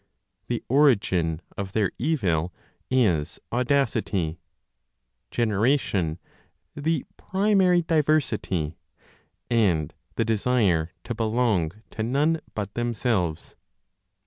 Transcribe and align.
The 0.47 0.63
origin 0.67 1.43
of 1.59 1.73
their 1.73 1.91
evil 1.99 2.51
is 2.89 3.39
"audacity," 3.51 4.39
generation, 5.29 6.17
the 6.75 7.05
primary 7.17 7.83
diversity, 7.83 8.77
and 9.51 9.93
the 10.15 10.25
desire 10.25 10.89
to 11.03 11.13
belong 11.13 11.73
to 11.91 12.01
none 12.01 12.41
but 12.55 12.73
themselves. 12.73 13.55